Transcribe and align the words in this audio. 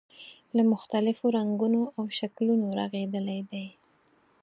له 0.55 0.63
مختلفو 0.71 1.25
رنګونو 1.37 1.81
او 1.97 2.03
شکلونو 2.17 2.65
رغېدلی 2.79 3.39
دی. 3.51 3.65